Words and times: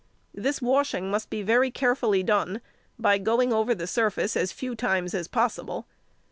This 0.33 0.63
washing 0.63 1.11
must 1.11 1.29
be 1.29 1.43
very 1.43 1.69
carefully 1.69 2.23
done 2.23 2.59
by 2.97 3.19
going 3.19 3.53
over 3.53 3.75
the 3.75 3.85
surface 3.85 4.35
as 4.35 4.51
few 4.51 4.73
times 4.73 5.13
as 5.13 5.27
possible. 5.27 5.85